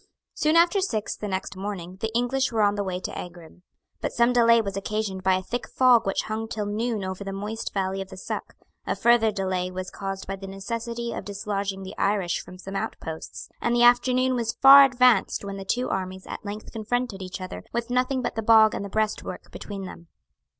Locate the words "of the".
8.01-8.17